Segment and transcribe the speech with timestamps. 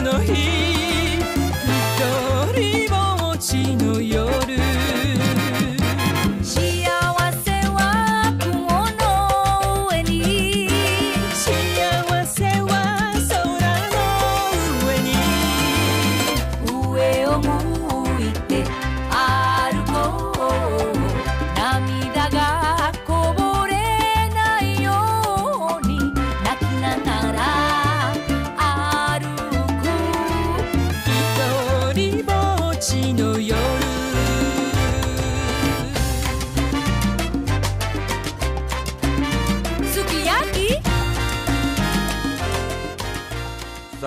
[0.00, 0.59] の日。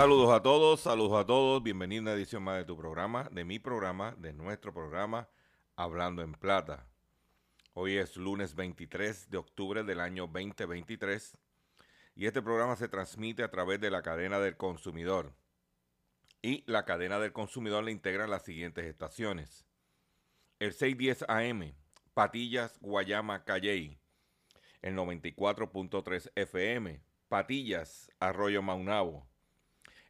[0.04, 1.64] Saludos a todos, saludos a todos.
[1.64, 5.30] Bienvenido a una edición más de tu programa, de mi programa, de nuestro programa,
[5.78, 6.86] Hablando en Plata.
[7.72, 11.38] Hoy es lunes 23 de octubre del año 2023
[12.18, 15.32] y este programa se transmite a través de la cadena del consumidor.
[16.42, 19.66] Y la cadena del consumidor le integran las siguientes estaciones.
[20.60, 21.76] El 610 AM,
[22.14, 23.98] Patillas, Guayama, Calley.
[24.82, 29.33] El 94.3 FM, Patillas, Arroyo Maunabo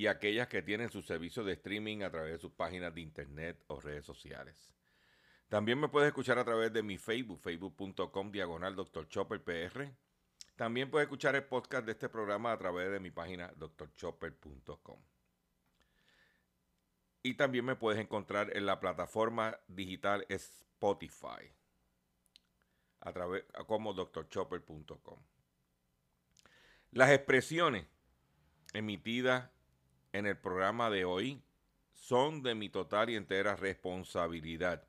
[0.00, 3.62] y aquellas que tienen su servicio de streaming a través de sus páginas de internet
[3.66, 4.72] o redes sociales.
[5.50, 9.06] También me puedes escuchar a través de mi Facebook, facebook.com diagonal Dr.
[9.08, 9.92] Chopper PR.
[10.56, 15.02] También puedes escuchar el podcast de este programa a través de mi página drchopper.com.
[17.22, 21.52] Y también me puedes encontrar en la plataforma digital Spotify,
[23.00, 25.18] a través como drchopper.com.
[26.90, 27.84] Las expresiones
[28.72, 29.50] emitidas
[30.12, 31.42] en el programa de hoy
[31.92, 34.86] son de mi total y entera responsabilidad.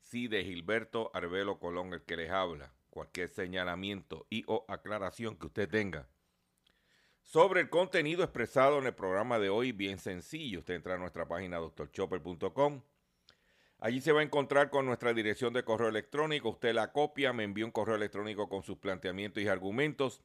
[0.00, 5.46] Si de Gilberto Arbelo Colón el que les habla, cualquier señalamiento y o aclaración que
[5.46, 6.08] usted tenga
[7.24, 10.60] sobre el contenido expresado en el programa de hoy, bien sencillo.
[10.60, 12.82] Usted entra a nuestra página doctorchopper.com.
[13.80, 16.50] Allí se va a encontrar con nuestra dirección de correo electrónico.
[16.50, 20.20] Usted la copia, me envía un correo electrónico con sus planteamientos y argumentos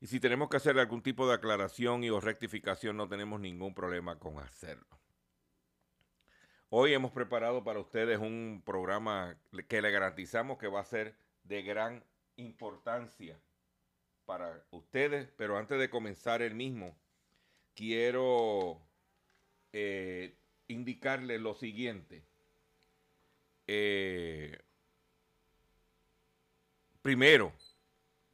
[0.00, 3.74] y si tenemos que hacer algún tipo de aclaración y o rectificación, no tenemos ningún
[3.74, 4.98] problema con hacerlo.
[6.70, 9.36] Hoy hemos preparado para ustedes un programa
[9.68, 12.02] que le garantizamos que va a ser de gran
[12.36, 13.38] importancia
[14.24, 16.96] para ustedes, pero antes de comenzar el mismo,
[17.74, 18.80] quiero
[19.72, 20.34] eh,
[20.68, 22.22] indicarles lo siguiente.
[23.66, 24.56] Eh,
[27.02, 27.52] primero,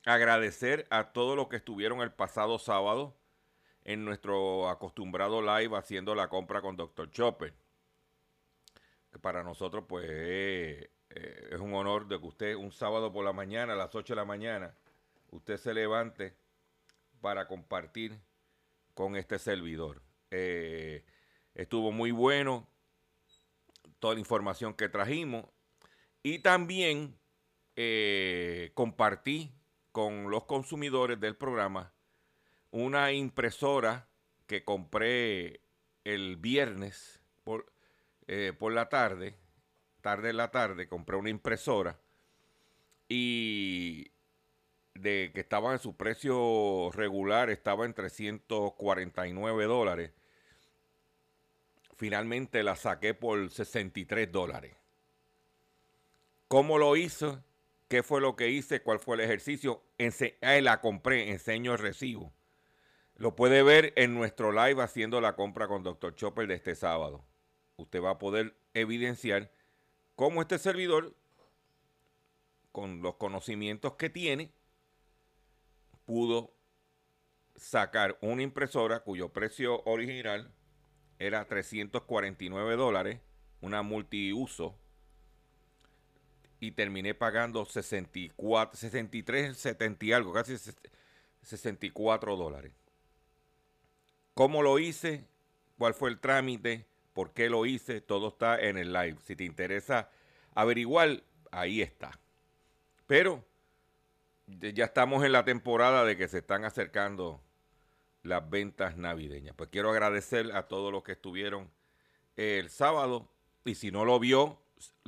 [0.07, 3.17] agradecer a todos los que estuvieron el pasado sábado
[3.85, 7.11] en nuestro acostumbrado live haciendo la compra con Dr.
[7.11, 7.53] Chopper.
[9.13, 13.25] que para nosotros pues eh, eh, es un honor de que usted un sábado por
[13.25, 14.75] la mañana, a las 8 de la mañana,
[15.31, 16.37] usted se levante
[17.21, 18.17] para compartir
[18.95, 20.03] con este servidor.
[20.31, 21.05] Eh,
[21.55, 22.69] estuvo muy bueno
[23.99, 25.47] toda la información que trajimos
[26.23, 27.19] y también
[28.75, 29.56] compartí
[29.97, 31.91] con los consumidores del programa
[32.71, 34.07] una impresora
[34.47, 35.63] que compré
[36.05, 37.73] el viernes por,
[38.27, 39.39] eh, por la tarde,
[40.03, 41.99] tarde en la tarde, compré una impresora
[43.09, 44.11] y
[44.93, 50.13] de que estaba en su precio regular, estaba en 349 dólares.
[51.97, 54.77] Finalmente la saqué por 63 dólares.
[56.49, 57.43] ¿Cómo lo hizo?
[57.89, 58.83] ¿Qué fue lo que hice?
[58.83, 59.83] ¿Cuál fue el ejercicio?
[59.99, 62.33] Ense la compré, enseño el recibo.
[63.15, 66.15] Lo puede ver en nuestro live haciendo la compra con Dr.
[66.17, 67.25] Chopper de este sábado.
[67.77, 69.53] Usted va a poder evidenciar
[70.17, 71.15] cómo este servidor,
[72.73, 74.53] con los conocimientos que tiene,
[76.05, 76.55] pudo
[77.55, 80.53] sacar una impresora cuyo precio original
[81.19, 83.21] era 349 dólares,
[83.61, 84.79] una multiuso,
[86.61, 90.57] y terminé pagando 64, 63, 70 y algo, casi
[91.43, 92.73] 64 dólares.
[94.35, 95.25] ¿Cómo lo hice?
[95.79, 96.87] ¿Cuál fue el trámite?
[97.13, 98.01] ¿Por qué lo hice?
[98.01, 99.17] Todo está en el live.
[99.25, 100.11] Si te interesa
[100.55, 102.19] averiguar, ahí está.
[103.07, 103.45] Pero
[104.47, 107.41] ya estamos en la temporada de que se están acercando
[108.23, 109.55] las ventas navideñas.
[109.57, 111.71] Pues quiero agradecer a todos los que estuvieron
[112.37, 113.29] el sábado.
[113.65, 114.61] Y si no lo vio,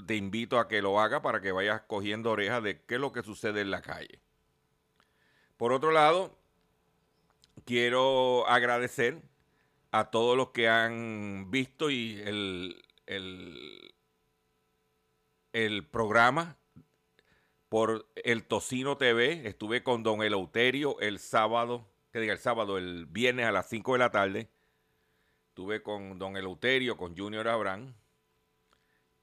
[0.06, 3.12] te invito a que lo haga para que vayas cogiendo orejas de qué es lo
[3.12, 4.20] que sucede en la calle.
[5.56, 6.38] Por otro lado,
[7.64, 9.22] quiero agradecer
[9.90, 12.82] a todos los que han visto y el,
[15.52, 16.56] el, programa
[17.68, 19.48] por el Tocino TV.
[19.48, 23.94] Estuve con Don Eleuterio el sábado, que diga el sábado, el viernes a las 5
[23.94, 24.48] de la tarde.
[25.48, 27.94] Estuve con Don Eleuterio, con Junior Abraham.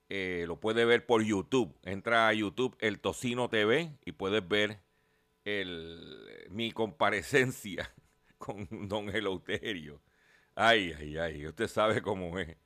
[0.09, 1.75] Eh, lo puede ver por YouTube.
[1.83, 4.81] Entra a YouTube, el Tocino TV, y puedes ver
[5.45, 7.93] el, mi comparecencia
[8.37, 10.01] con don Eleuterio.
[10.55, 12.57] Ay, ay, ay, usted sabe cómo es.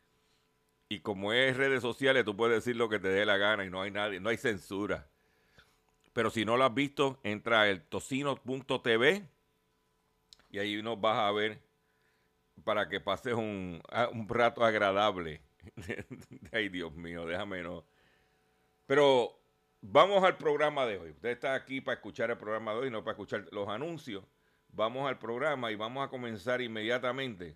[0.89, 3.69] Y como es redes sociales, tú puedes decir lo que te dé la gana y
[3.69, 5.07] no hay nadie, no hay censura.
[6.13, 9.27] Pero si no lo has visto, entra a tocino.tv
[10.49, 11.61] y ahí nos vas a ver
[12.63, 13.81] para que pases un,
[14.13, 15.41] un rato agradable.
[16.51, 17.85] Ay, Dios mío, déjame no.
[18.85, 19.39] Pero
[19.81, 21.11] vamos al programa de hoy.
[21.11, 24.23] Usted está aquí para escuchar el programa de hoy, no para escuchar los anuncios
[24.73, 27.55] vamos al programa y vamos a comenzar inmediatamente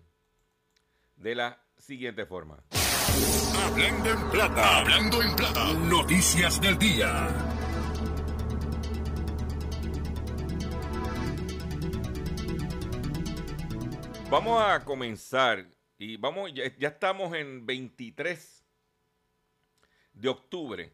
[1.16, 2.58] de la siguiente forma.
[3.64, 7.28] Hablando en plata, hablando en plata, noticias del día.
[14.30, 15.64] Vamos a comenzar
[16.04, 18.62] y vamos, ya, ya estamos en 23
[20.12, 20.92] de octubre.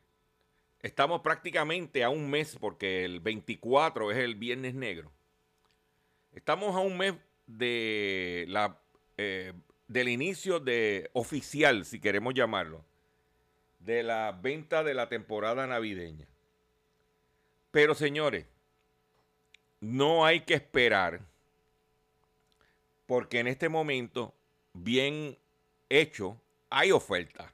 [0.81, 5.11] Estamos prácticamente a un mes porque el 24 es el Viernes Negro.
[6.33, 7.15] Estamos a un mes
[7.49, 8.79] de la,
[9.17, 9.53] eh,
[9.89, 12.85] del inicio de oficial, si queremos llamarlo,
[13.81, 16.29] de la venta de la temporada navideña.
[17.73, 18.47] Pero señores,
[19.81, 21.21] no hay que esperar
[23.07, 24.33] porque en este momento,
[24.73, 25.37] bien
[25.89, 27.53] hecho, hay oferta.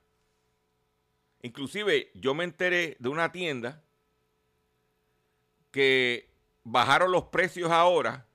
[1.42, 3.82] Inclusive yo me enteré de una tienda
[5.70, 6.28] que
[6.64, 8.26] bajaron los precios ahora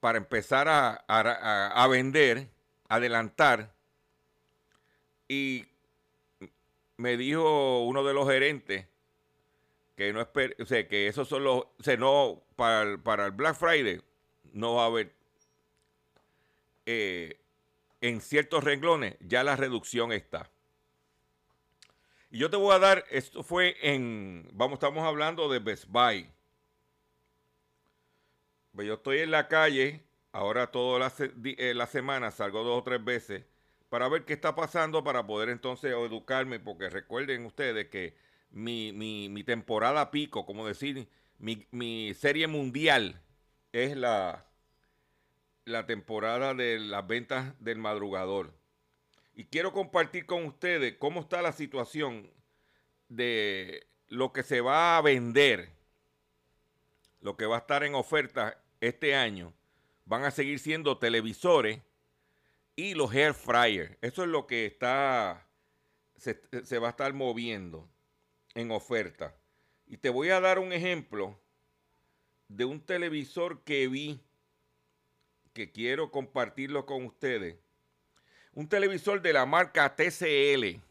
[0.00, 2.48] para empezar a, vender,
[2.88, 3.74] adelantar.
[5.28, 5.64] Y
[6.96, 8.86] me dijo uno de los gerentes
[9.96, 13.56] que no o sea, que esos son los, o no, para el, para el Black
[13.56, 14.00] Friday
[14.52, 15.12] no va a haber,
[16.86, 17.40] eh,
[18.00, 20.50] en ciertos renglones ya la reducción está.
[22.30, 26.28] Y yo te voy a dar, esto fue en, vamos, estamos hablando de Best Buy.
[28.74, 30.02] Pues yo estoy en la calle,
[30.32, 31.12] ahora toda la,
[31.44, 33.44] eh, la semana salgo dos o tres veces
[33.88, 38.16] para ver qué está pasando, para poder entonces educarme, porque recuerden ustedes que
[38.50, 43.22] mi, mi, temporada pico, como decir, mi, mi, serie mundial
[43.72, 44.46] es la,
[45.66, 48.54] la temporada de las ventas del madrugador.
[49.34, 52.30] Y quiero compartir con ustedes cómo está la situación
[53.08, 55.68] de lo que se va a vender,
[57.20, 59.52] lo que va a estar en oferta este año
[60.04, 61.80] van a seguir siendo televisores
[62.76, 63.96] y los air fryers.
[64.00, 65.48] Eso es lo que está
[66.16, 67.90] se, se va a estar moviendo
[68.54, 69.34] en oferta.
[69.88, 71.36] Y te voy a dar un ejemplo
[72.46, 74.20] de un televisor que vi
[75.56, 77.56] que quiero compartirlo con ustedes.
[78.52, 80.82] Un televisor de la marca TCL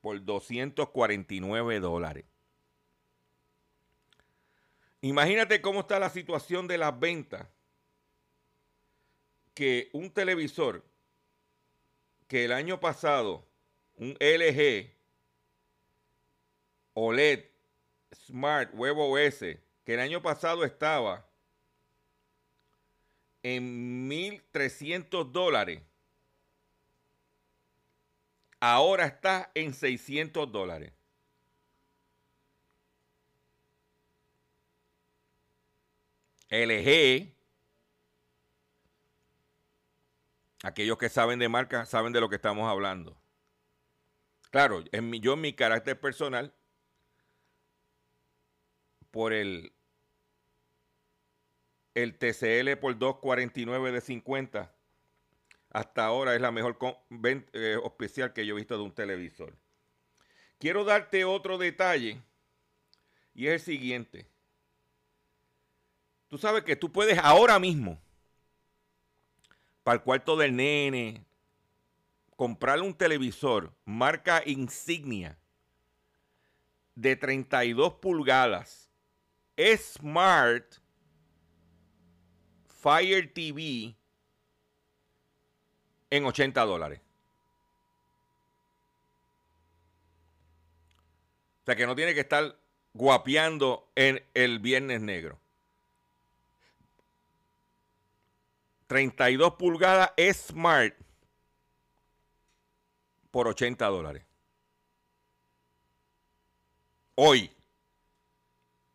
[0.00, 2.24] por 249 dólares.
[5.02, 7.46] Imagínate cómo está la situación de las ventas.
[9.52, 10.82] Que un televisor
[12.34, 13.46] que el año pasado,
[13.94, 14.92] un LG
[16.94, 17.44] OLED
[18.26, 21.30] Smart Huevo OS, que el año pasado estaba
[23.44, 25.80] en 1.300 dólares,
[28.58, 30.92] ahora está en 600 dólares.
[36.50, 37.33] LG.
[40.64, 43.14] Aquellos que saben de marca saben de lo que estamos hablando.
[44.50, 46.54] Claro, yo en mi carácter personal,
[49.10, 49.74] por el,
[51.92, 54.74] el TCL por 2.49 de 50,
[55.68, 56.78] hasta ahora es la mejor
[57.52, 59.54] eh, especial que yo he visto de un televisor.
[60.58, 62.22] Quiero darte otro detalle
[63.34, 64.26] y es el siguiente.
[66.28, 68.00] Tú sabes que tú puedes ahora mismo,
[69.84, 71.22] para el cuarto del nene,
[72.36, 75.38] comprarle un televisor marca insignia
[76.94, 78.90] de 32 pulgadas,
[79.56, 80.64] Smart
[82.66, 83.94] Fire TV
[86.10, 87.00] en 80 dólares.
[91.62, 92.58] O sea que no tiene que estar
[92.92, 95.38] guapeando en el viernes negro.
[98.86, 100.94] 32 pulgadas Smart
[103.30, 104.24] por 80 dólares.
[107.16, 107.50] Hoy,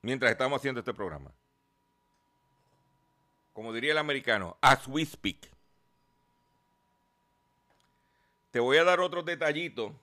[0.01, 1.31] mientras estamos haciendo este programa.
[3.53, 5.49] Como diría el americano, as we speak.
[8.51, 9.93] Te voy a dar otro detallito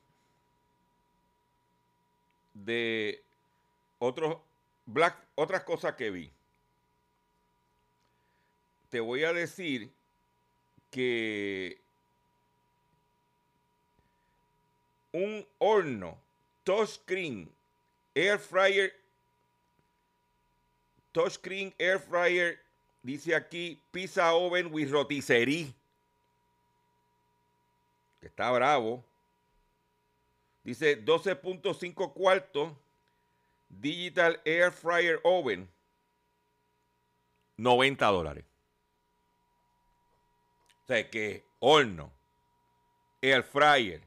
[2.52, 3.24] de
[3.98, 4.38] otros
[4.84, 6.35] black, otras cosas que vi
[8.88, 9.90] te voy a decir
[10.90, 11.80] que
[15.12, 16.18] un horno
[16.64, 17.50] touchscreen
[18.14, 18.92] air fryer
[21.12, 22.58] touchscreen air fryer
[23.02, 25.72] dice aquí pizza oven with rotisserie.
[28.20, 29.04] Que está bravo.
[30.64, 32.72] Dice 12.5 cuartos
[33.68, 35.68] digital air fryer oven
[37.56, 38.44] 90 dólares
[40.86, 42.12] o sea, que horno,
[43.20, 44.06] air fryer,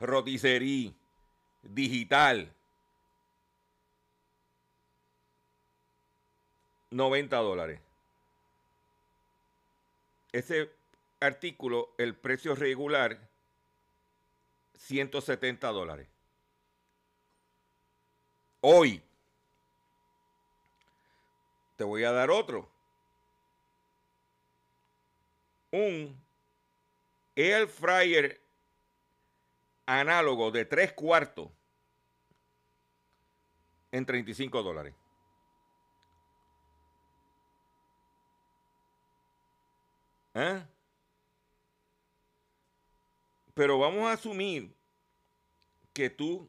[0.00, 0.92] roticería,
[1.62, 2.52] digital,
[6.90, 7.80] 90 dólares.
[10.32, 10.72] Ese
[11.20, 13.30] artículo, el precio regular,
[14.74, 16.08] 170 dólares.
[18.62, 19.00] Hoy,
[21.76, 22.79] te voy a dar otro.
[25.72, 26.20] Un
[27.36, 28.40] air fryer
[29.86, 31.50] análogo de tres cuartos
[33.92, 34.94] en 35 dólares.
[40.34, 40.64] ¿Eh?
[43.54, 44.74] Pero vamos a asumir
[45.92, 46.48] que tú,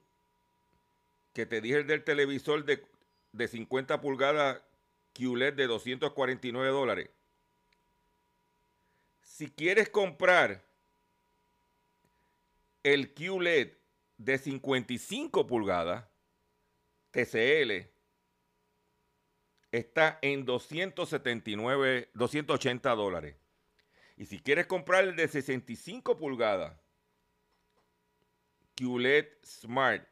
[1.33, 2.85] que te dije del televisor de,
[3.31, 4.61] de 50 pulgadas
[5.13, 7.09] QLED de 249 dólares.
[9.41, 10.63] Si quieres comprar
[12.83, 13.73] el QLED
[14.17, 16.05] de 55 pulgadas,
[17.09, 17.89] TCL,
[19.71, 23.35] está en 279, 280 dólares.
[24.15, 26.79] Y si quieres comprar el de 65 pulgadas,
[28.75, 30.07] QLED Smart,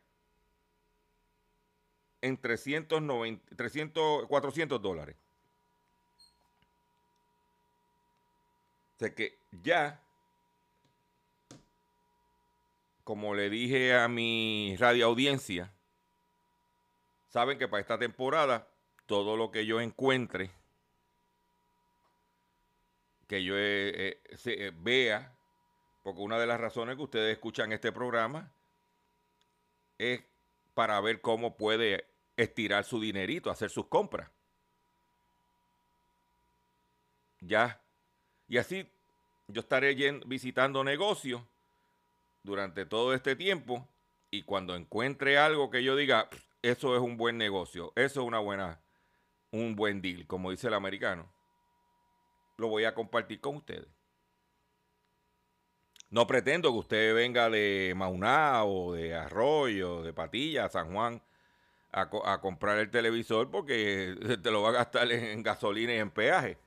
[2.22, 5.16] en 390, 300, 400 dólares.
[9.00, 9.98] O sea que ya,
[13.06, 15.72] como le dije a mi radio audiencia,
[17.30, 18.68] saben que para esta temporada
[19.06, 20.52] todo lo que yo encuentre,
[23.30, 25.34] que yo eh, eh, eh, vea,
[26.04, 28.52] porque una de las razones que ustedes escuchan este programa
[29.98, 30.22] es
[30.74, 34.30] para ver cómo puede estirar su dinerito, hacer sus compras.
[37.40, 37.82] Ya.
[38.50, 38.92] Y así
[39.48, 41.42] yo estaré visitando negocios
[42.44, 43.88] durante todo este tiempo
[44.32, 46.30] y cuando encuentre algo que yo diga,
[46.62, 48.82] eso es un buen negocio, eso es una buena,
[49.52, 51.32] un buen deal, como dice el americano,
[52.58, 53.88] lo voy a compartir con ustedes.
[56.10, 61.22] No pretendo que usted venga de Mauná o de Arroyo, de Patilla, San Juan,
[61.92, 66.58] a, comprar el televisor porque te lo va a gastar en, gasolina y en peaje.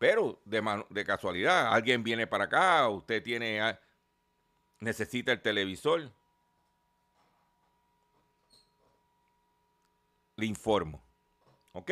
[0.00, 3.60] Pero de, casualidad, alguien viene para acá, usted tiene,
[4.78, 6.10] necesita el televisor.
[10.36, 11.04] Le informo.
[11.74, 11.90] ¿Ok?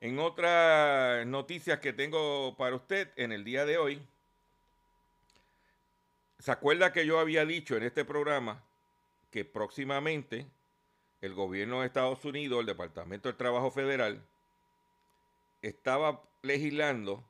[0.00, 4.02] En otras noticias que tengo para usted en el día de hoy,
[6.38, 8.64] ¿se acuerda que yo había dicho en este programa
[9.30, 10.46] que próximamente
[11.20, 14.26] el gobierno de Estados Unidos, el Departamento del Trabajo Federal,
[15.62, 17.24] estaba legislando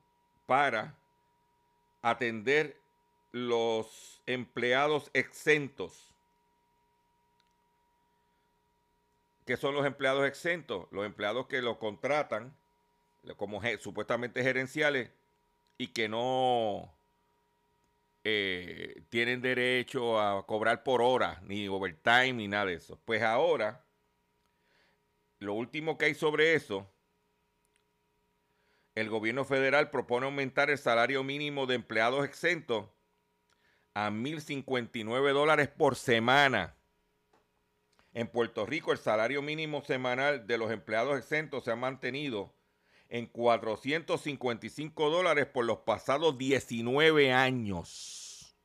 [0.46, 0.96] para
[2.02, 2.76] atender
[3.30, 6.14] los empleados exentos.
[9.46, 10.86] ¿Qué son los empleados exentos?
[10.90, 12.54] Los empleados que los contratan
[13.36, 15.10] como supuestamente gerenciales
[15.78, 16.92] y que no
[18.24, 22.98] eh, tienen derecho a cobrar por hora, ni overtime, ni nada de eso.
[23.04, 23.84] Pues ahora,
[25.38, 26.91] lo último que hay sobre eso,
[28.94, 32.88] el gobierno federal propone aumentar el salario mínimo de empleados exentos
[33.94, 36.76] a 1.059 dólares por semana.
[38.12, 42.54] En Puerto Rico el salario mínimo semanal de los empleados exentos se ha mantenido
[43.08, 48.56] en 455 dólares por los pasados 19 años.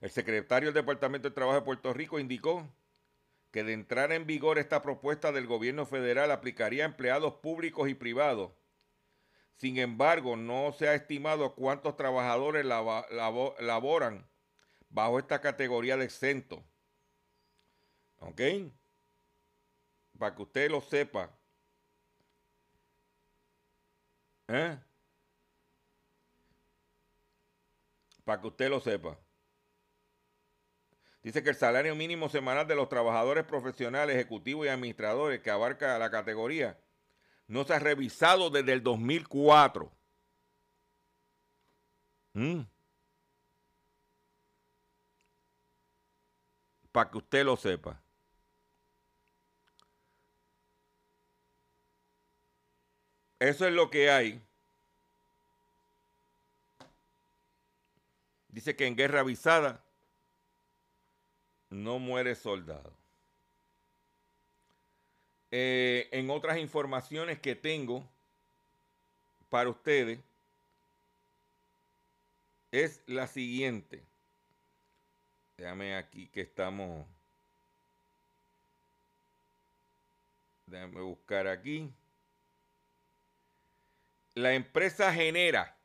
[0.00, 2.68] El secretario del Departamento de Trabajo de Puerto Rico indicó
[3.56, 7.94] que de entrar en vigor esta propuesta del gobierno federal aplicaría a empleados públicos y
[7.94, 8.52] privados.
[9.54, 14.28] Sin embargo, no se ha estimado cuántos trabajadores laboran
[14.90, 16.62] bajo esta categoría de exento.
[18.18, 18.42] ¿Ok?
[20.18, 21.34] Para que usted lo sepa,
[24.48, 24.78] ¿Eh?
[28.22, 29.18] Para que usted lo sepa.
[31.26, 35.98] Dice que el salario mínimo semanal de los trabajadores profesionales, ejecutivos y administradores que abarca
[35.98, 36.78] la categoría
[37.48, 39.90] no se ha revisado desde el 2004.
[42.34, 42.60] Mm.
[46.92, 48.00] Para que usted lo sepa.
[53.40, 54.40] Eso es lo que hay.
[58.46, 59.85] Dice que en guerra avisada
[61.70, 62.92] no muere soldado.
[65.50, 68.04] Eh, en otras informaciones que tengo
[69.48, 70.18] para ustedes
[72.72, 74.02] es la siguiente.
[75.56, 77.06] Déjame aquí que estamos.
[80.66, 81.90] Déjame buscar aquí
[84.36, 85.75] la empresa genera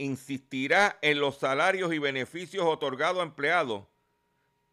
[0.00, 3.84] insistirá en los salarios y beneficios otorgados a empleados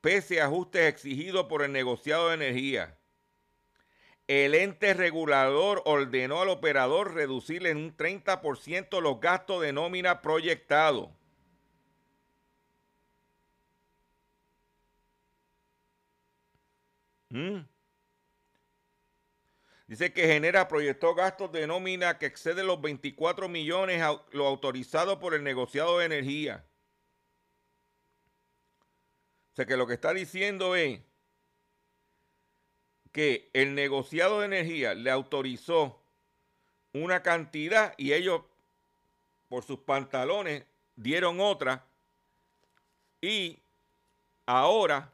[0.02, 2.98] pese a ajustes exigidos por el negociado de energía.
[4.28, 11.10] el ente regulador ordenó al operador reducir en un 30% los gastos de nómina proyectados.
[17.30, 17.60] ¿Mm?
[19.88, 25.34] Dice que genera, proyectó gastos de nómina que exceden los 24 millones, lo autorizado por
[25.34, 26.66] el negociado de energía.
[29.54, 31.00] O sea que lo que está diciendo es
[33.14, 36.04] que el negociado de energía le autorizó
[36.92, 38.42] una cantidad y ellos
[39.48, 40.66] por sus pantalones
[40.98, 41.86] dieron otra
[43.22, 43.58] y
[44.46, 45.14] ahora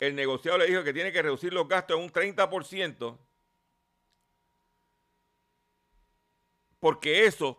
[0.00, 3.27] el negociado le dijo que tiene que reducir los gastos en un 30%
[6.80, 7.56] porque esos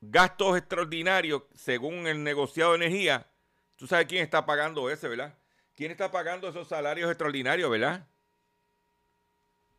[0.00, 3.26] gastos extraordinarios, según el negociado de energía,
[3.76, 5.36] tú sabes quién está pagando ese, ¿verdad?
[5.74, 8.06] ¿Quién está pagando esos salarios extraordinarios, verdad?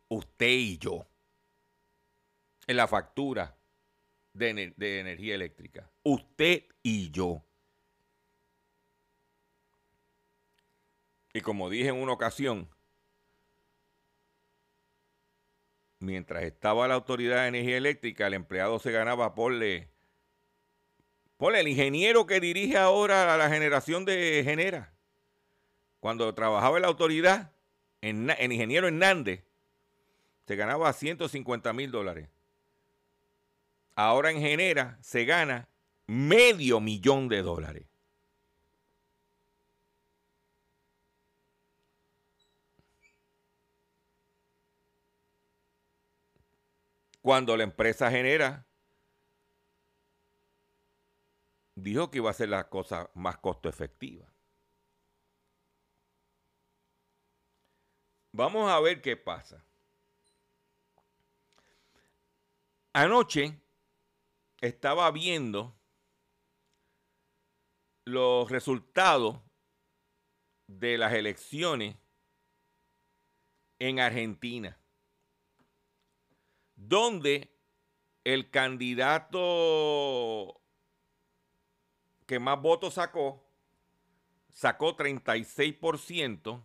[0.08, 1.06] Usted y yo.
[2.66, 3.56] En la factura
[4.32, 5.90] de, de energía eléctrica.
[6.02, 7.42] Usted y yo.
[11.32, 12.68] Y como dije en una ocasión,
[15.98, 19.88] mientras estaba la Autoridad de Energía Eléctrica, el empleado se ganaba por le,
[21.38, 24.92] el ingeniero que dirige ahora la generación de Genera.
[26.00, 27.52] Cuando trabajaba en la autoridad,
[28.00, 29.44] en, en ingeniero Hernández,
[30.46, 32.28] se ganaba 150 mil dólares.
[33.94, 35.68] Ahora en Genera se gana
[36.06, 37.86] medio millón de dólares.
[47.26, 48.64] Cuando la empresa genera
[51.74, 54.32] dijo que iba a ser la cosa más costo efectiva.
[58.30, 59.66] Vamos a ver qué pasa.
[62.92, 63.60] Anoche
[64.60, 65.76] estaba viendo
[68.04, 69.42] los resultados
[70.68, 71.96] de las elecciones
[73.80, 74.80] en Argentina
[76.76, 77.50] donde
[78.24, 80.60] el candidato
[82.26, 83.44] que más votos sacó,
[84.52, 86.64] sacó 36%,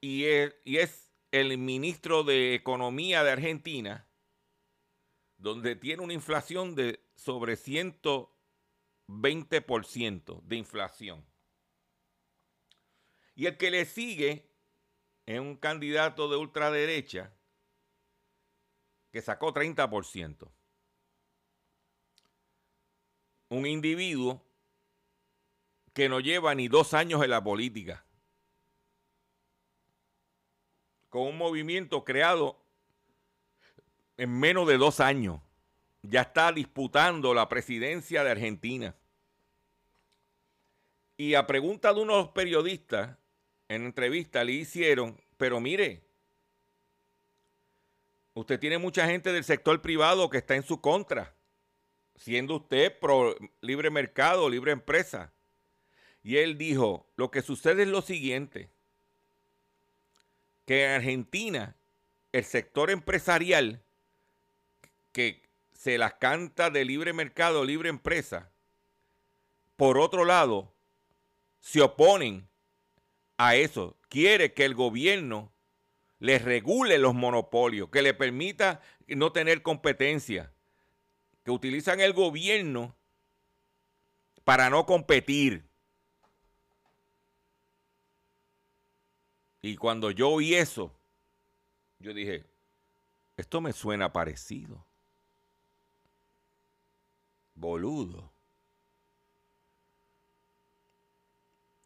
[0.00, 4.08] y es, y es el ministro de Economía de Argentina,
[5.38, 11.24] donde tiene una inflación de sobre 120% de inflación.
[13.34, 14.50] Y el que le sigue
[15.26, 17.35] es un candidato de ultraderecha,
[19.16, 20.46] que sacó 30%.
[23.48, 24.42] Un individuo
[25.94, 28.04] que no lleva ni dos años en la política,
[31.08, 32.60] con un movimiento creado
[34.18, 35.40] en menos de dos años,
[36.02, 38.94] ya está disputando la presidencia de Argentina.
[41.16, 43.16] Y a pregunta de unos periodistas,
[43.68, 46.05] en entrevista le hicieron, pero mire,
[48.36, 51.34] Usted tiene mucha gente del sector privado que está en su contra,
[52.16, 55.32] siendo usted pro libre mercado, libre empresa.
[56.22, 58.68] Y él dijo, lo que sucede es lo siguiente,
[60.66, 61.76] que en Argentina
[62.30, 63.82] el sector empresarial
[65.12, 65.40] que
[65.72, 68.52] se las canta de libre mercado, libre empresa,
[69.76, 70.74] por otro lado,
[71.60, 72.46] se oponen
[73.38, 73.96] a eso.
[74.10, 75.55] Quiere que el gobierno
[76.18, 80.52] le regule los monopolios, que le permita no tener competencia,
[81.44, 82.96] que utilizan el gobierno
[84.44, 85.64] para no competir.
[89.62, 90.92] Y cuando yo oí eso,
[91.98, 92.44] yo dije,
[93.36, 94.84] esto me suena parecido.
[97.54, 98.32] Boludo.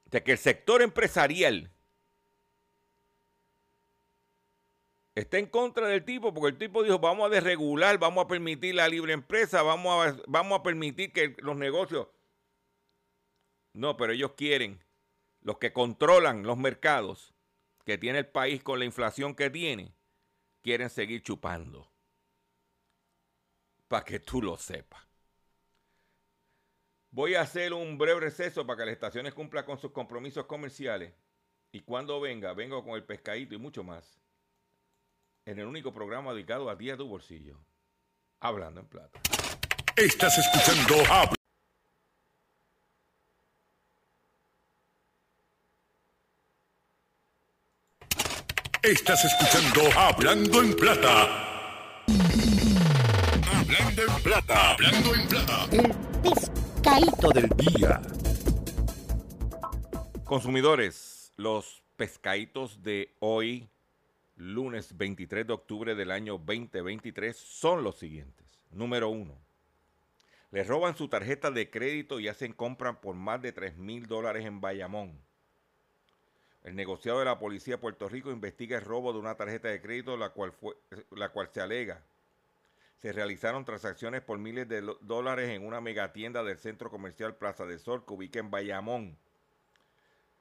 [0.06, 1.70] De que el sector empresarial
[5.20, 8.74] está en contra del tipo porque el tipo dijo vamos a desregular, vamos a permitir
[8.74, 12.08] la libre empresa, vamos a, vamos a permitir que los negocios...
[13.72, 14.82] No, pero ellos quieren,
[15.42, 17.34] los que controlan los mercados
[17.84, 19.94] que tiene el país con la inflación que tiene,
[20.60, 21.88] quieren seguir chupando.
[23.86, 25.02] Para que tú lo sepas.
[27.12, 31.12] Voy a hacer un breve receso para que las estaciones cumplan con sus compromisos comerciales.
[31.72, 34.19] Y cuando venga, vengo con el pescadito y mucho más
[35.50, 37.58] en el único programa dedicado a ti a tu bolsillo.
[38.38, 39.20] Hablando en plata.
[39.96, 41.34] Estás escuchando Habla.
[48.82, 52.04] Estás escuchando Hablando en Plata.
[53.52, 54.70] Hablando en Plata.
[54.70, 55.68] Hablando en Plata.
[55.72, 58.00] El pescadito del día.
[60.24, 63.69] Consumidores, los pescaditos de hoy,
[64.40, 68.46] lunes 23 de octubre del año 2023, son los siguientes.
[68.70, 69.36] Número uno,
[70.50, 74.46] les roban su tarjeta de crédito y hacen compras por más de 3 mil dólares
[74.46, 75.20] en Bayamón.
[76.64, 79.80] El negociado de la Policía de Puerto Rico investiga el robo de una tarjeta de
[79.80, 80.74] crédito, la cual, fue,
[81.10, 82.02] la cual se alega.
[82.96, 87.78] Se realizaron transacciones por miles de dólares en una megatienda del centro comercial Plaza del
[87.78, 89.16] Sol que ubica en Bayamón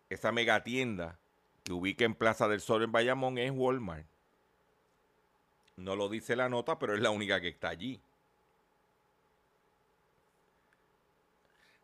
[0.09, 1.19] esa megatienda
[1.63, 4.05] que ubica en Plaza del Sol en Bayamón es Walmart.
[5.77, 8.01] No lo dice la nota, pero es la única que está allí.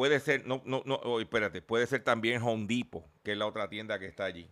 [0.00, 3.46] Puede ser, no, no, no, oh, espérate, puede ser también Home Depot, que es la
[3.46, 4.48] otra tienda que está allí.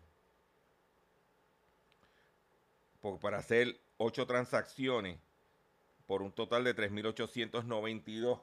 [3.01, 5.19] Porque para hacer ocho transacciones
[6.07, 8.43] por un total de 3.892,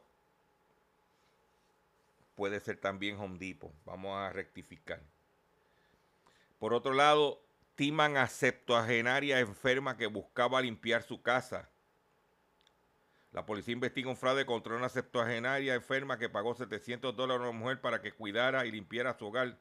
[2.33, 3.71] puede ser también Home Depot.
[3.85, 4.99] Vamos a rectificar.
[6.57, 7.39] Por otro lado,
[7.75, 11.69] timan a septuagenaria enferma que buscaba limpiar su casa.
[13.35, 17.59] La policía investiga un fraude contra una septuagenaria enferma que pagó 700 dólares a una
[17.59, 19.57] mujer para que cuidara y limpiara su hogar,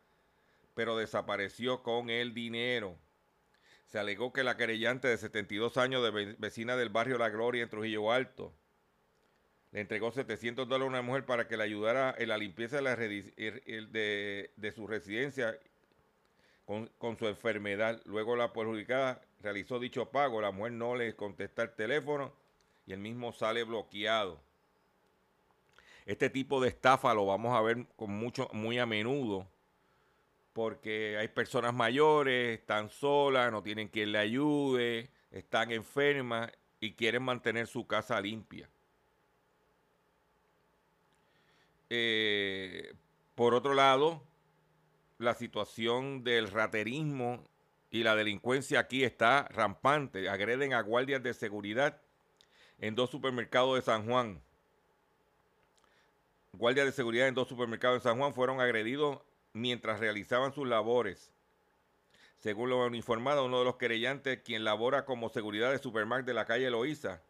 [0.74, 2.96] pero desapareció con el dinero.
[3.87, 7.68] Se alegó que la querellante de 72 años, de vecina del barrio La Gloria en
[7.68, 8.54] Trujillo Alto,
[9.72, 14.52] le entregó 700 dólares a una mujer para que le ayudara en la limpieza de,
[14.56, 15.58] de su residencia
[16.64, 18.00] con, su enfermedad.
[18.04, 22.43] Luego la perjudicada realizó dicho pago, la mujer no le contesta el teléfono
[22.86, 24.40] y el mismo sale bloqueado.
[26.06, 29.46] Este tipo de estafa lo vamos a ver con mucho, muy a menudo,
[30.52, 37.22] porque hay personas mayores, están solas, no tienen quien le ayude, están enfermas y quieren
[37.22, 38.68] mantener su casa limpia.
[41.88, 42.94] Eh,
[43.34, 44.22] por otro lado,
[45.18, 47.48] la situación del raterismo
[47.90, 50.28] y la delincuencia aquí está rampante.
[50.28, 52.00] Agreden a guardias de seguridad
[52.84, 54.42] en dos supermercados de San Juan.
[56.52, 59.20] Guardias de seguridad en dos supermercados de San Juan fueron agredidos
[59.54, 61.32] mientras realizaban sus labores.
[62.40, 66.34] Según lo han informado, uno de los querellantes, quien labora como seguridad de supermercado de
[66.34, 67.22] la calle Loíza,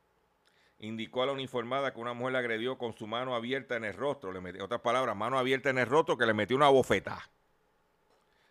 [0.81, 3.95] indicó a la uniformada que una mujer le agredió con su mano abierta en el
[3.95, 4.33] rostro.
[4.33, 7.31] Le metió, otras palabras, mano abierta en el rostro que le metió una bofetada.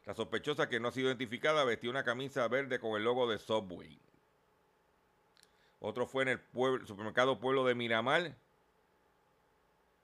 [0.06, 3.40] La sospechosa que no ha sido identificada vestía una camisa verde con el logo de
[3.40, 4.00] Subway.
[5.86, 6.40] Otro fue en el
[6.88, 8.34] supermercado Pueblo de Miramar.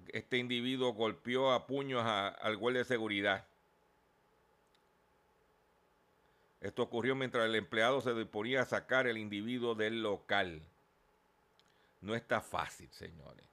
[0.09, 3.47] Este individuo golpeó a puños al guardia de seguridad.
[6.59, 10.61] Esto ocurrió mientras el empleado se disponía a sacar el individuo del local.
[12.01, 13.47] No está fácil, señores.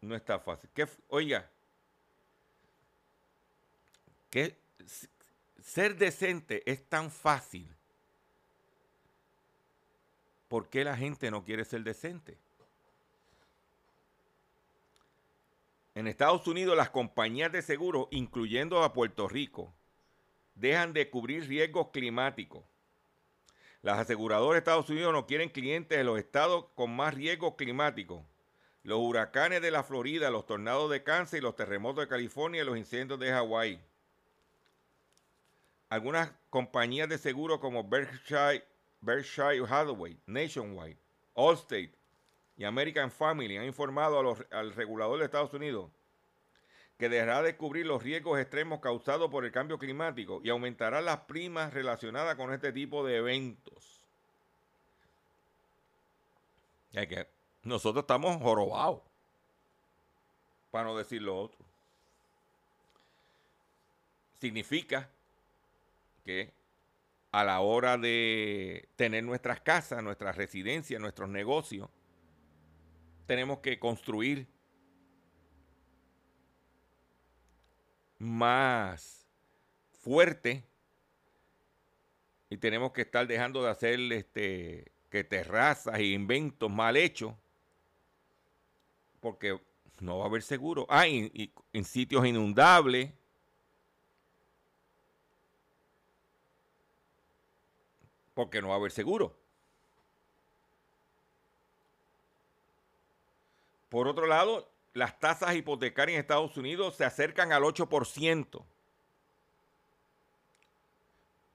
[0.00, 0.68] No está fácil.
[0.74, 1.48] ¿Qué, oiga,
[4.30, 4.58] que
[5.62, 7.72] ser decente es tan fácil.
[10.52, 12.36] ¿Por qué la gente no quiere ser decente?
[15.94, 19.72] En Estados Unidos las compañías de seguros, incluyendo a Puerto Rico,
[20.54, 22.64] dejan de cubrir riesgos climáticos.
[23.80, 28.22] Las aseguradoras de Estados Unidos no quieren clientes de los estados con más riesgos climáticos.
[28.82, 32.66] Los huracanes de la Florida, los tornados de Kansas y los terremotos de California y
[32.66, 33.80] los incendios de Hawái.
[35.88, 38.66] Algunas compañías de seguro como Berkshire,
[39.02, 40.96] Berkshire Hathaway, Nationwide,
[41.34, 41.92] Allstate
[42.56, 45.90] y American Family han informado al regulador de Estados Unidos
[46.98, 51.18] que dejará de cubrir los riesgos extremos causados por el cambio climático y aumentará las
[51.22, 54.04] primas relacionadas con este tipo de eventos.
[56.92, 57.26] Es que
[57.64, 59.00] nosotros estamos jorobados,
[60.70, 61.58] para no decir lo otro.
[64.38, 65.08] Significa
[66.24, 66.52] que
[67.32, 71.88] a la hora de tener nuestras casas, nuestras residencias, nuestros negocios,
[73.26, 74.46] tenemos que construir
[78.18, 79.26] más
[80.02, 80.64] fuerte
[82.50, 87.34] y tenemos que estar dejando de hacer este que terrazas e inventos mal hechos
[89.20, 89.60] porque
[90.00, 90.86] no va a haber seguro.
[90.88, 93.12] Ah, y, en sitios inundables.
[98.34, 99.36] Porque no va a haber seguro.
[103.88, 108.64] Por otro lado, las tasas hipotecarias en Estados Unidos se acercan al 8%.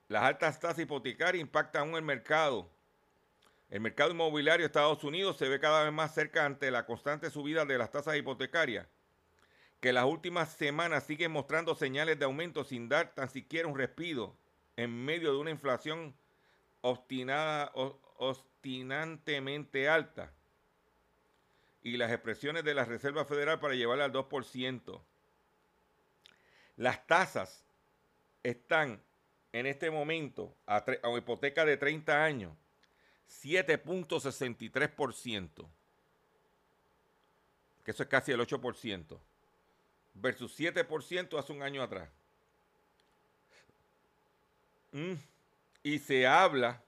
[0.07, 2.69] Las altas tasas hipotecarias impactan aún el mercado.
[3.69, 7.29] El mercado inmobiliario de Estados Unidos se ve cada vez más cerca ante la constante
[7.29, 8.87] subida de las tasas hipotecarias,
[9.81, 14.37] que las últimas semanas siguen mostrando señales de aumento sin dar tan siquiera un respiro
[14.77, 16.15] en medio de una inflación
[16.81, 20.31] obstinada, obstinantemente alta
[21.83, 25.01] y las expresiones de la Reserva Federal para llevarla al 2%.
[26.77, 27.65] Las tasas
[28.43, 29.01] están
[29.53, 32.53] en este momento a, a hipoteca de 30 años
[33.43, 35.67] 7.63%,
[37.83, 39.19] que eso es casi el 8%,
[40.13, 42.09] versus 7% hace un año atrás.
[44.91, 45.13] Mm,
[45.87, 46.81] y se habla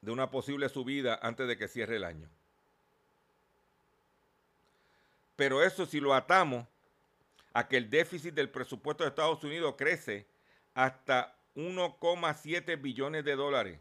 [0.00, 2.28] de una posible subida antes de que cierre el año.
[5.36, 6.66] Pero eso si lo atamos
[7.52, 10.26] a que el déficit del presupuesto de Estados Unidos crece
[10.74, 13.80] hasta 1,7 billones de dólares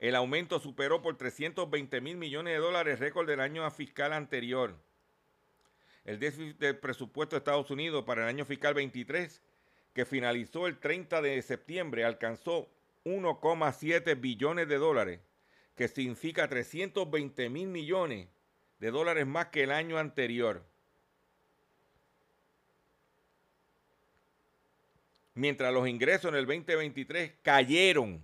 [0.00, 4.74] el aumento superó por 320 mil millones de dólares récord del año fiscal anterior.
[6.06, 9.42] El déficit del presupuesto de Estados Unidos para el año fiscal 23,
[9.92, 12.68] que finalizó el 30 de septiembre, alcanzó
[13.04, 15.20] 1,7 billones de dólares,
[15.74, 18.28] que significa 320 mil millones
[18.78, 20.62] de dólares más que el año anterior.
[25.34, 28.22] Mientras los ingresos en el 2023 cayeron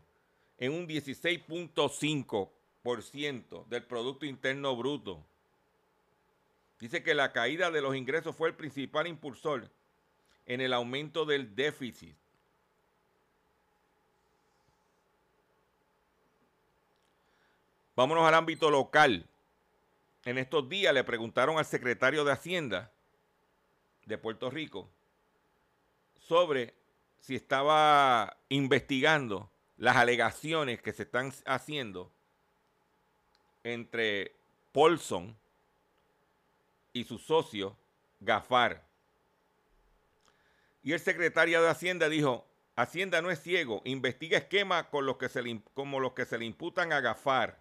[0.59, 5.25] en un 16.5% del Producto Interno Bruto.
[6.79, 9.71] Dice que la caída de los ingresos fue el principal impulsor
[10.47, 12.15] en el aumento del déficit.
[17.97, 19.27] Vámonos al ámbito local.
[20.25, 22.91] En estos días le preguntaron al secretario de Hacienda
[24.05, 24.89] de Puerto Rico
[26.29, 26.75] sobre
[27.21, 32.11] si estaba investigando las alegaciones que se están haciendo
[33.65, 34.33] entre
[34.73, 35.37] Paulson
[36.93, 37.77] y su socio
[38.21, 38.86] Gafar.
[40.87, 42.47] Y el secretario de Hacienda dijo,
[42.77, 46.39] Hacienda no es ciego, investiga esquemas con los que se le, como los que se
[46.39, 47.59] le imputan a Gafar.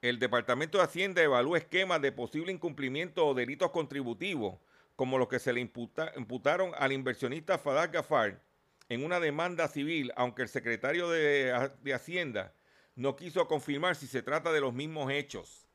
[0.00, 4.58] El Departamento de Hacienda evalúa esquemas de posible incumplimiento o delitos contributivos,
[4.96, 8.40] como los que se le imputaron al inversionista Fadad Gafar
[8.88, 11.52] en una demanda civil, aunque el secretario de,
[11.94, 12.54] Hacienda
[12.96, 15.68] no quiso confirmar si se trata de los mismos hechos.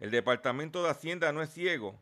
[0.00, 2.00] El Departamento de Hacienda no es ciego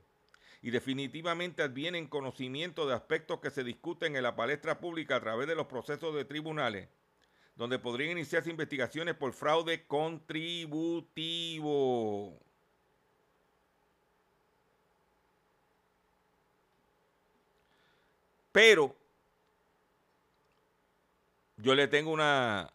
[0.63, 5.21] y definitivamente adviene en conocimiento de aspectos que se discuten en la palestra pública a
[5.21, 6.89] través de los procesos de tribunales,
[7.57, 12.39] donde podrían iniciarse investigaciones por fraude contributivo.
[18.53, 18.95] Pero
[21.57, 22.71] yo le tengo una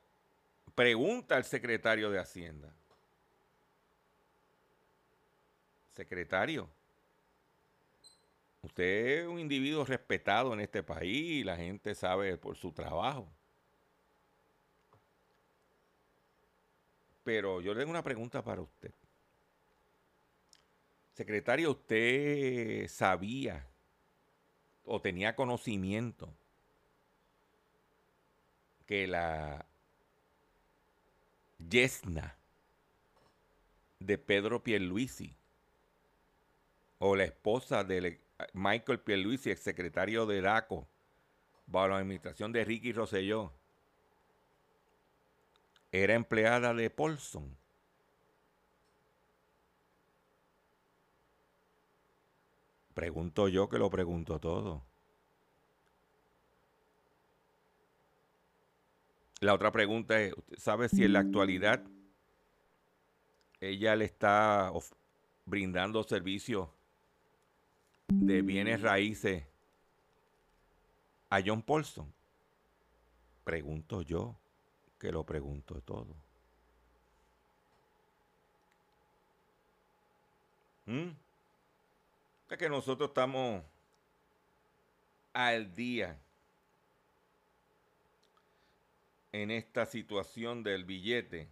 [0.74, 2.74] pregunta al secretario de Hacienda.
[5.95, 6.69] Secretario,
[8.65, 13.28] usted es un individuo respetado en este país, la gente sabe por su trabajo.
[17.23, 18.93] Pero yo le tengo una pregunta para usted.
[21.13, 23.65] Secretario, ¿usted sabía
[24.84, 26.34] o tenía conocimiento
[28.86, 29.65] que la
[31.58, 32.38] yesna
[33.99, 35.36] de Pedro Pierluisi
[36.99, 40.88] o la esposa de Michael Pierluisi, ex secretario de DACO,
[41.68, 43.53] bajo la administración de Ricky Rosselló,
[45.91, 47.55] era empleada de Paulson.
[52.93, 54.84] Pregunto yo que lo pregunto todo.
[59.41, 61.84] La otra pregunta es, ¿sabe si en la actualidad
[63.59, 64.72] ella le está
[65.45, 66.70] brindando servicios
[68.08, 69.43] de bienes raíces
[71.30, 72.14] a John Paulson?
[73.43, 74.36] Pregunto yo,
[74.99, 76.16] que lo pregunto todo.
[80.86, 81.10] ¿Mm?
[82.49, 83.64] Es que nosotros estamos
[85.34, 86.18] al día
[89.32, 91.49] en esta situación del billete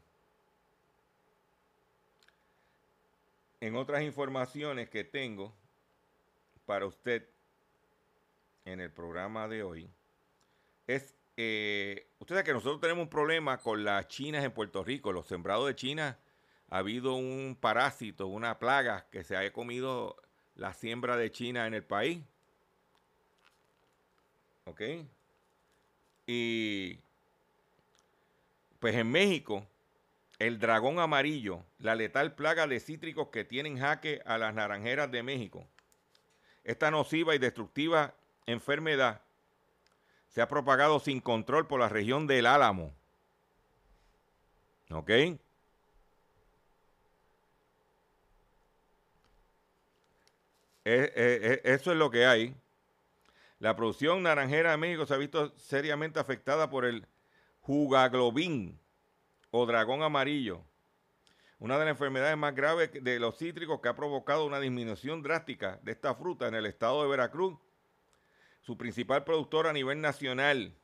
[3.60, 5.54] en otras informaciones que tengo
[6.66, 7.28] para usted
[8.66, 9.90] en el programa de hoy,
[10.88, 15.12] es, eh, usted sabe que nosotros tenemos un problema con las chinas en Puerto Rico,
[15.12, 16.18] los sembrados de China,
[16.70, 20.16] ha habido un parásito, una plaga que se ha comido
[20.56, 22.24] la siembra de China en el país.
[24.66, 24.82] ¿Ok?
[26.26, 27.00] Y
[28.80, 29.68] pues en México,
[30.40, 35.24] el dragón amarillo, la letal plaga de cítricos que tienen jaque a las naranjeras de
[35.24, 35.68] México.
[36.64, 38.14] Esta nociva y destructiva
[38.46, 39.22] enfermedad
[40.30, 42.94] se ha propagado sin control por la región del Álamo.
[44.90, 45.10] ¿Ok?
[50.86, 52.56] eso es lo que hay.
[53.60, 57.08] La producción naranjera de México se ha visto seriamente afectada por el
[57.62, 58.78] jugaglobin
[59.52, 60.62] o dragón amarillo,
[61.64, 65.80] una de las enfermedades más graves de los cítricos que ha provocado una disminución drástica
[65.82, 67.58] de esta fruta en el estado de Veracruz,
[68.64, 70.76] su principal productor a nivel nacional.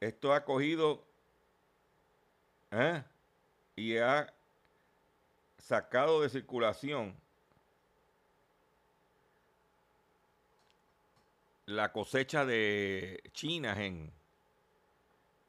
[0.00, 1.02] Esto ha cogido
[2.72, 3.02] ¿eh?
[3.74, 4.30] y ha
[5.56, 7.16] sacado de circulación
[11.64, 14.12] la cosecha de chinas en,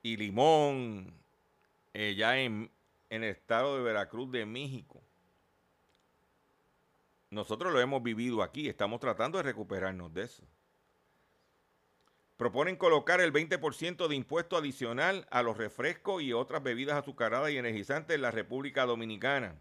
[0.01, 1.18] y limón
[1.93, 2.71] eh, ya en,
[3.09, 5.01] en el estado de Veracruz de México.
[7.29, 10.43] Nosotros lo hemos vivido aquí, estamos tratando de recuperarnos de eso.
[12.37, 17.57] Proponen colocar el 20% de impuesto adicional a los refrescos y otras bebidas azucaradas y
[17.57, 19.59] energizantes en la República Dominicana.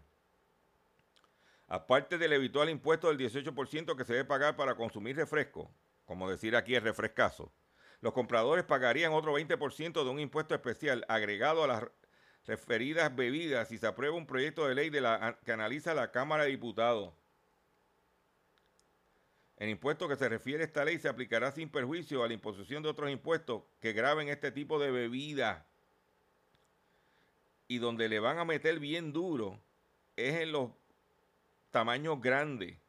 [1.67, 5.69] Aparte del habitual impuesto del 18% que se debe pagar para consumir refresco,
[6.05, 7.51] como decir aquí el refrescazo,
[8.01, 11.83] los compradores pagarían otro 20% de un impuesto especial agregado a las
[12.49, 17.13] referidas bebidas si se aprueba un proyecto de ley que analiza la Cámara de Diputados.
[19.57, 22.81] El impuesto que se refiere a esta ley se aplicará sin perjuicio a la imposición
[22.81, 25.67] de otros impuestos que graben este tipo de bebida.
[27.67, 29.61] Y donde le van a meter bien duro
[30.15, 30.71] es en los
[31.69, 32.79] tamaños grandes.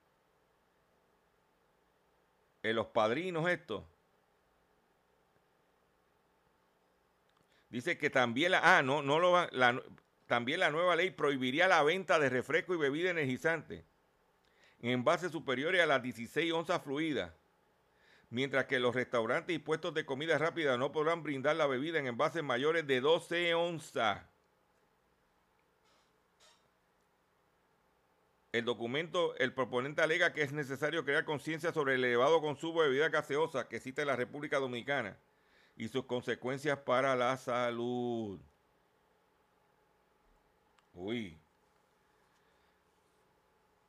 [2.63, 3.85] En los padrinos estos.
[7.71, 9.83] Dice que también la, ah, no, no lo la,
[10.27, 13.85] también la nueva ley prohibiría la venta de refresco y bebida energizante
[14.81, 17.33] en envases superiores a las 16 onzas fluidas,
[18.29, 22.09] mientras que los restaurantes y puestos de comida rápida no podrán brindar la bebida en
[22.09, 24.25] envases mayores de 12 onzas.
[28.53, 32.89] El documento, el proponente alega que es necesario crear conciencia sobre el elevado consumo de
[32.89, 35.17] bebida gaseosa que existe en la República Dominicana
[35.77, 38.39] y sus consecuencias para la salud.
[40.95, 41.37] Uy.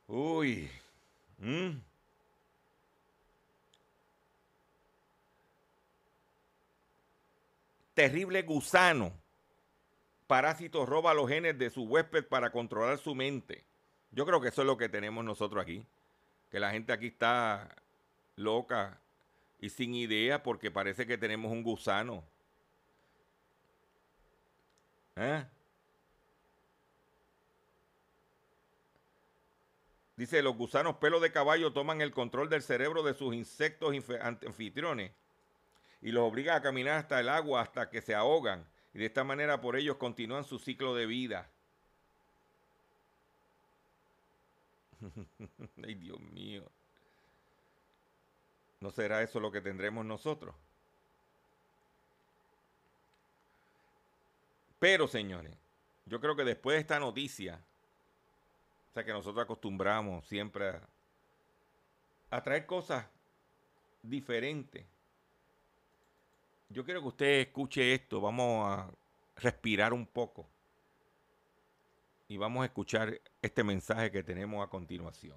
[0.06, 0.70] Uy.
[1.38, 1.80] Mm.
[7.94, 9.12] Terrible gusano.
[10.26, 13.64] Parásito roba los genes de su huésped para controlar su mente.
[14.12, 15.84] Yo creo que eso es lo que tenemos nosotros aquí.
[16.50, 17.68] Que la gente aquí está
[18.36, 19.01] loca
[19.62, 22.24] y sin idea porque parece que tenemos un gusano.
[25.14, 25.44] ¿Eh?
[30.16, 35.12] Dice, los gusanos pelo de caballo toman el control del cerebro de sus insectos anfitriones
[36.02, 38.66] y los obligan a caminar hasta el agua hasta que se ahogan.
[38.92, 41.48] Y de esta manera por ellos continúan su ciclo de vida.
[45.84, 46.68] Ay, Dios mío.
[48.82, 50.56] ¿No será eso lo que tendremos nosotros?
[54.80, 55.56] Pero, señores,
[56.04, 57.60] yo creo que después de esta noticia,
[58.90, 60.80] o sea que nosotros acostumbramos siempre
[62.28, 63.06] a, traer cosas
[64.02, 64.84] diferentes.
[66.68, 68.20] Yo quiero que usted escuche esto.
[68.20, 68.90] Vamos a
[69.36, 70.48] respirar un poco.
[72.26, 75.36] Y vamos a escuchar este mensaje que tenemos a continuación.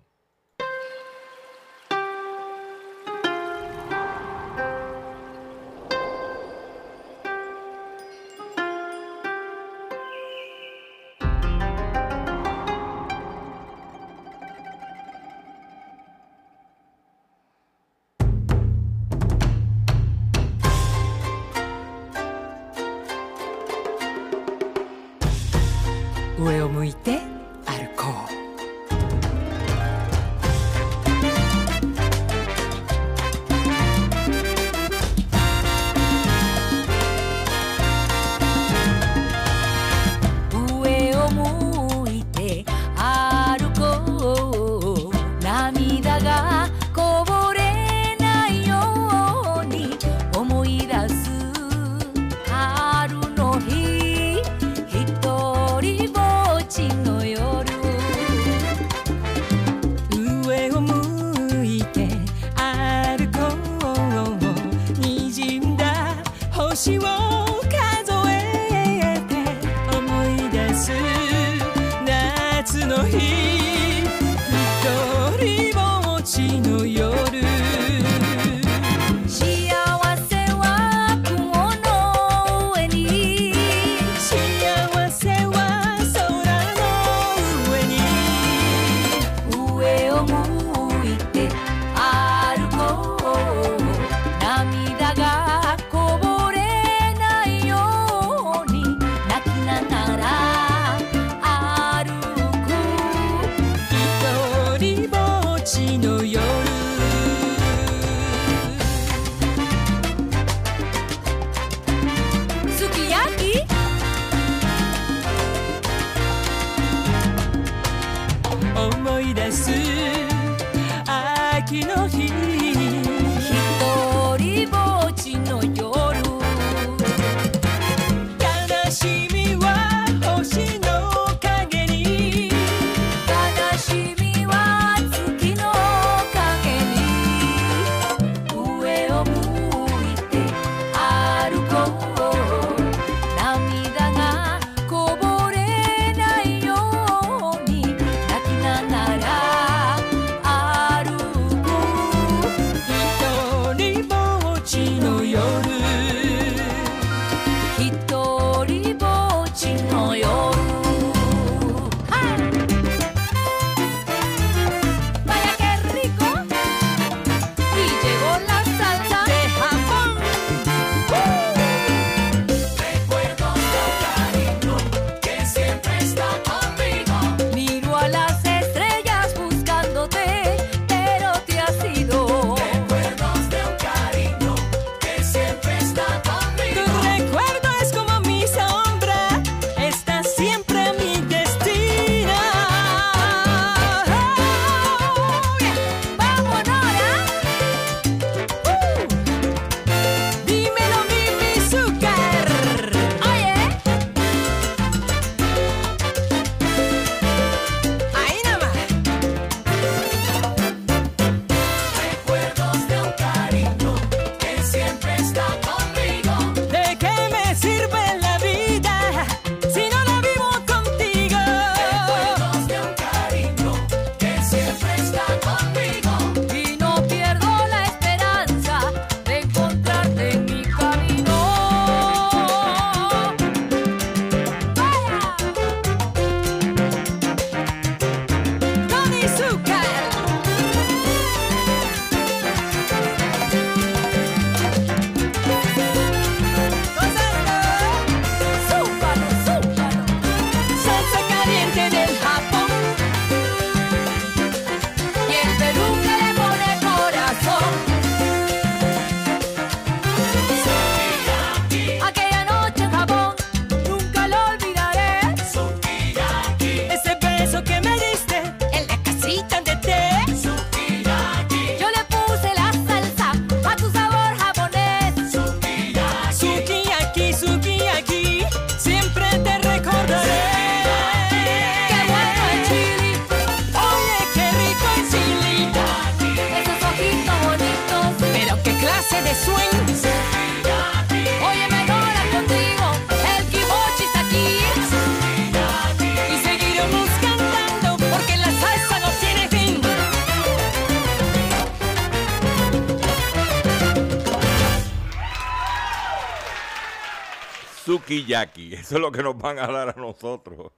[308.20, 310.72] Sukiyaki, eso es lo que nos van a dar a nosotros.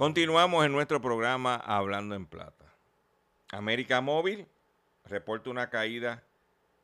[0.00, 2.64] Continuamos en nuestro programa Hablando en Plata.
[3.52, 4.46] América Móvil
[5.04, 6.22] reporta una caída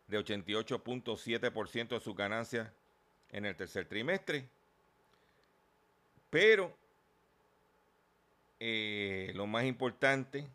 [0.07, 2.69] de 88.7% de sus ganancias
[3.33, 4.47] en el tercer trimestre.
[6.29, 6.77] Pero
[8.61, 10.47] eh, lo más importante,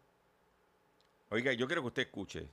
[1.31, 2.47] oiga, yo quiero que usted escuche.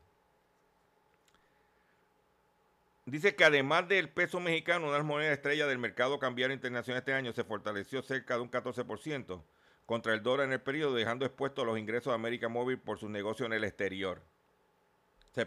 [3.04, 7.34] Dice que además del peso mexicano, una monedas estrella del mercado cambiario internacional este año
[7.34, 9.42] se fortaleció cerca de un 14%
[9.88, 13.08] contra el dólar en el periodo, dejando expuestos los ingresos de América Móvil por sus
[13.08, 14.20] negocios en el exterior.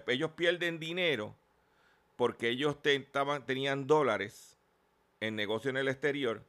[0.07, 1.35] Ellos pierden dinero
[2.15, 2.77] porque ellos
[3.45, 4.57] tenían dólares
[5.19, 6.43] en negocio en el exterior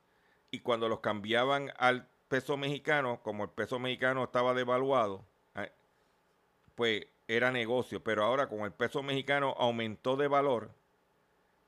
[0.51, 5.23] y cuando los cambiaban al peso mexicano, como el peso mexicano estaba devaluado,
[5.57, 5.71] eh,
[6.75, 8.03] pues era negocio.
[8.03, 10.71] Pero ahora como el peso mexicano aumentó de valor,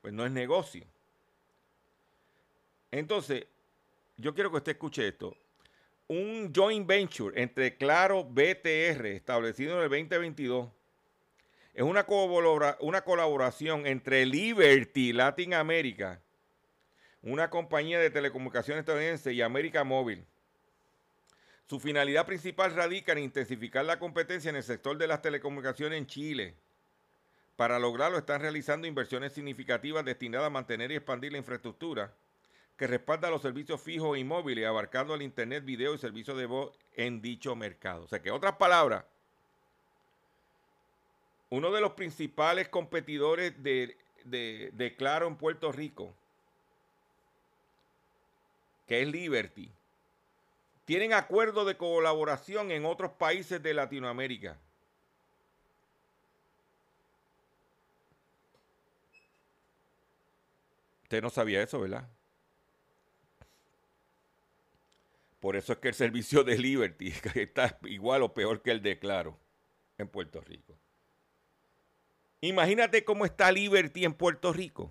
[0.00, 0.86] pues no es negocio.
[2.90, 3.46] Entonces,
[4.16, 5.36] yo quiero que usted escuche esto.
[6.06, 10.68] Un joint venture entre Claro BTR, establecido en el 2022,
[11.72, 12.06] es una,
[12.80, 16.20] una colaboración entre Liberty Latin America,
[17.22, 20.26] una compañía de telecomunicaciones estadounidense, y América Móvil.
[21.66, 26.06] Su finalidad principal radica en intensificar la competencia en el sector de las telecomunicaciones en
[26.06, 26.54] Chile.
[27.56, 32.12] Para lograrlo están realizando inversiones significativas destinadas a mantener y expandir la infraestructura
[32.76, 36.76] que respalda los servicios fijos y móviles, abarcando el Internet, video y servicios de voz
[36.96, 38.04] en dicho mercado.
[38.04, 39.04] O sea que, en otras palabras,
[41.50, 46.14] uno de los principales competidores de, de- de Claro en Puerto Rico,
[48.88, 49.70] que es Liberty,
[50.84, 54.58] tienen acuerdos de colaboración en otros países de Latinoamérica.
[61.04, 62.08] Usted no sabía eso, ¿verdad?
[65.44, 68.98] Por eso es que el servicio de Liberty está igual o peor que el de
[68.98, 69.38] Claro
[69.98, 70.74] en Puerto Rico.
[72.40, 74.90] Imagínate cómo está Liberty en Puerto Rico.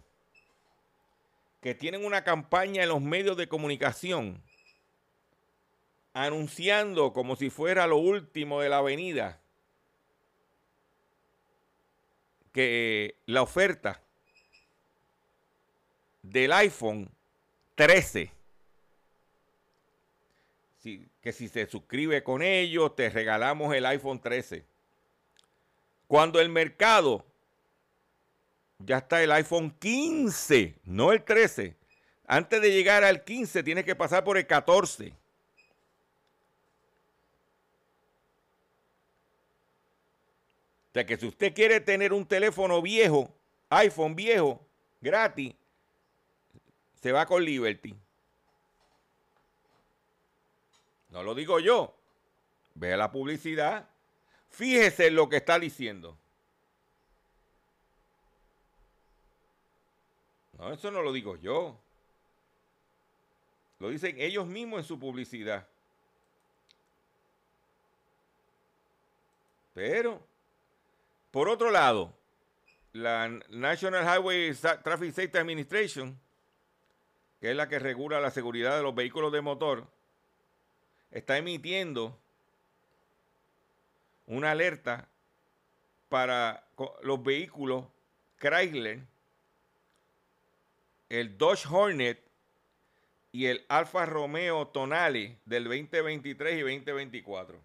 [1.59, 4.43] Que tienen una campaña en los medios de comunicación
[6.13, 9.39] anunciando como si fuera lo último de la avenida
[12.51, 14.03] que la oferta
[16.21, 17.09] del iPhone
[17.73, 18.42] 13 si-
[21.23, 24.65] que si se suscribe con ellos, te regalamos el iPhone 13.
[26.05, 27.25] Cuando el mercado
[28.79, 31.77] ya está el iPhone 15, no el 13.
[32.27, 35.13] Antes de llegar al 15 tienes que pasar por el 14.
[40.89, 43.33] O sea que si usted quiere tener un teléfono viejo,
[43.69, 44.59] iPhone viejo,
[44.99, 45.53] gratis,
[47.01, 47.95] se va con Liberty.
[51.13, 51.95] No lo digo yo.
[52.73, 53.87] Vea la publicidad.
[54.49, 56.17] Fíjese en lo que está diciendo.
[60.57, 61.79] No, eso no lo digo yo.
[63.77, 65.67] Lo dicen ellos mismos en su publicidad.
[69.75, 70.19] Pero,
[71.29, 72.11] por otro lado,
[72.91, 76.19] la National Highway Traffic Safety Administration,
[77.39, 79.87] que es la que regula la seguridad de los vehículos de motor,
[81.13, 82.19] está emitiendo
[84.25, 85.07] una alerta
[86.09, 86.67] para
[87.03, 87.85] los vehículos
[88.37, 89.01] Chrysler,
[91.09, 92.19] el Dodge Hornet
[93.31, 97.61] y el Alfa Romeo Tonale del 2023 y 2024.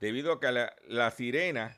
[0.00, 1.76] Debido a que la, la sirena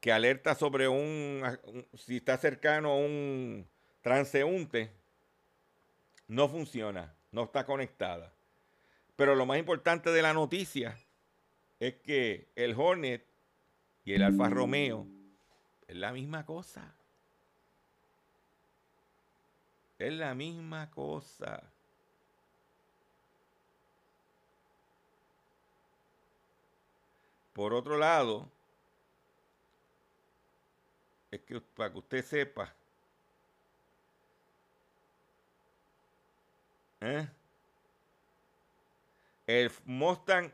[0.00, 3.66] que alerta sobre un, un- si está cercano a un
[4.02, 4.92] transeúnte
[6.28, 8.32] no funciona, no está conectada.
[9.18, 10.96] Pero lo más importante de la noticia
[11.80, 13.26] es que el Hornet
[14.04, 15.08] y el Alfa Romeo
[15.88, 16.94] es la misma cosa.
[19.98, 21.60] Es la misma cosa.
[27.54, 28.48] Por otro lado,
[31.32, 32.72] es que para que usted sepa,
[37.00, 37.28] ¿eh?
[39.48, 40.52] El Mustang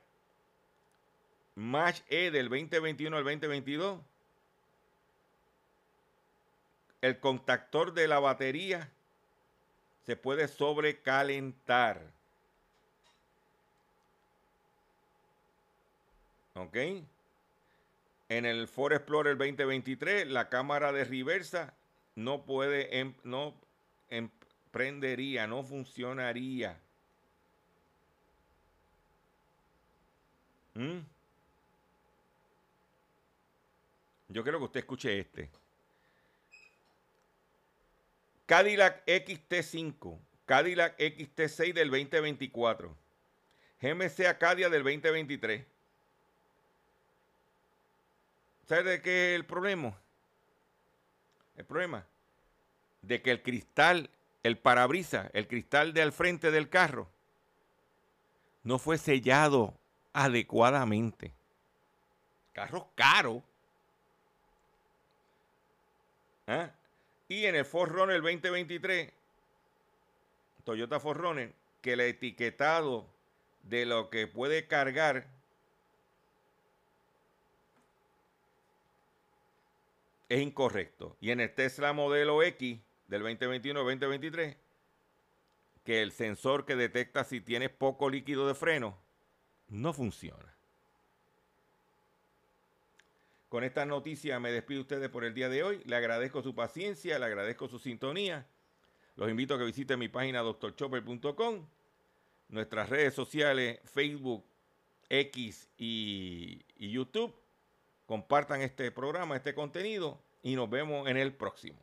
[1.56, 4.00] Match E del 2021 al 2022.
[7.02, 8.88] El contactor de la batería
[10.06, 12.00] se puede sobrecalentar.
[16.54, 16.76] ¿Ok?
[18.28, 21.74] En el Ford Explorer 2023, la cámara de reversa
[22.14, 23.54] no puede, em- no
[24.08, 26.80] emprendería, no funcionaría.
[30.74, 30.98] ¿Mm?
[34.28, 35.50] Yo quiero que usted escuche este.
[38.46, 42.94] Cadillac XT5, Cadillac XT6 del 2024,
[43.80, 45.64] GMC Acadia del 2023.
[48.66, 49.96] ¿Sabe de qué es el problema?
[51.56, 52.04] El problema
[53.02, 54.10] de que el cristal,
[54.42, 57.08] el parabrisa, el cristal de al frente del carro,
[58.62, 59.78] no fue sellado
[60.14, 61.34] adecuadamente.
[62.54, 63.42] Carro caro.
[66.46, 66.70] ¿Ah?
[67.28, 69.12] Y en el Forerunner 2023,
[70.62, 71.52] Toyota Forerunner,
[71.82, 73.06] que el etiquetado
[73.64, 75.26] de lo que puede cargar
[80.28, 81.16] es incorrecto.
[81.20, 84.56] Y en el Tesla modelo X del 2021-2023,
[85.84, 89.03] que el sensor que detecta si tienes poco líquido de freno
[89.68, 90.54] no funciona.
[93.48, 95.80] Con esta noticia me despido de ustedes por el día de hoy.
[95.84, 98.46] Le agradezco su paciencia, le agradezco su sintonía.
[99.16, 101.64] Los invito a que visiten mi página doctorchopper.com,
[102.48, 104.44] nuestras redes sociales Facebook,
[105.08, 107.32] X y, y YouTube.
[108.06, 111.78] Compartan este programa, este contenido y nos vemos en el próximo.